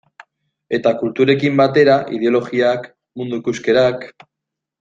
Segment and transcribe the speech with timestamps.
[0.77, 4.09] Eta kulturekin batera ideologiak, mundu ikuskerak...